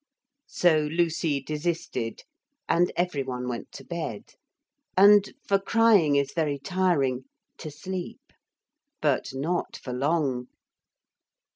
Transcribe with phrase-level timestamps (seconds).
[0.47, 2.23] So Lucy desisted
[2.67, 4.29] and every one went to bed,
[4.97, 7.25] and, for crying is very tiring,
[7.59, 8.33] to sleep.
[8.99, 10.47] But not for long.